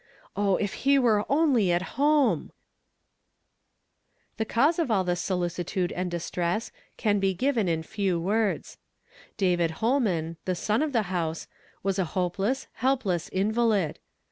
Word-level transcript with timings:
Oh, 0.35 0.55
if 0.57 0.73
he 0.81 0.97
were 0.97 1.31
only 1.31 1.71
at 1.71 1.93
home!" 1.95 2.51
The 4.37 4.45
cause 4.45 4.79
of 4.79 4.89
all 4.89 5.03
this 5.03 5.21
solicitude 5.21 5.91
and 5.91 6.09
distress 6.09 6.71
can 6.97 7.19
be 7.19 7.35
given 7.35 7.67
in 7.67 7.83
few 7.83 8.19
words. 8.19 8.79
David 9.37 9.73
liuhnan, 9.73 10.37
the 10.45 10.55
son 10.55 10.81
of 10.81 10.91
the 10.91 11.03
house, 11.13 11.45
was 11.83 11.99
a 11.99 12.05
hopeless, 12.17 12.65
helpless 12.73 13.29
invalid. 13.29 13.99